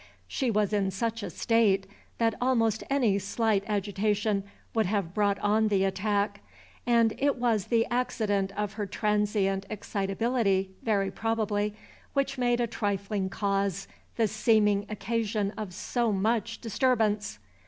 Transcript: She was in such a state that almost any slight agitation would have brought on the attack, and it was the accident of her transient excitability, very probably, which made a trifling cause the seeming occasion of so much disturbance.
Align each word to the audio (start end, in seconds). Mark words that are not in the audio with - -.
She 0.27 0.49
was 0.49 0.73
in 0.73 0.89
such 0.89 1.21
a 1.21 1.29
state 1.29 1.85
that 2.17 2.33
almost 2.41 2.83
any 2.89 3.19
slight 3.19 3.63
agitation 3.67 4.43
would 4.73 4.87
have 4.87 5.13
brought 5.13 5.37
on 5.41 5.67
the 5.67 5.83
attack, 5.83 6.41
and 6.87 7.13
it 7.19 7.35
was 7.35 7.65
the 7.67 7.85
accident 7.91 8.51
of 8.57 8.73
her 8.73 8.87
transient 8.87 9.67
excitability, 9.69 10.71
very 10.81 11.11
probably, 11.11 11.75
which 12.13 12.39
made 12.39 12.59
a 12.59 12.65
trifling 12.65 13.29
cause 13.29 13.87
the 14.15 14.27
seeming 14.27 14.87
occasion 14.89 15.51
of 15.55 15.71
so 15.71 16.11
much 16.11 16.61
disturbance. 16.61 17.37